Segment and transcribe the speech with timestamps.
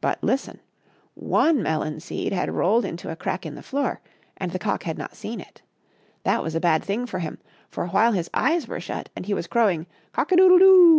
[0.00, 0.58] But listen!
[1.14, 4.00] One melon seed had rolled into a crack in the floor,
[4.36, 5.62] and the cock had not seen it.
[6.24, 7.38] That was a bad thing for him,
[7.70, 10.94] for while his eyes were shut and he was crowing "cock a doodle do!"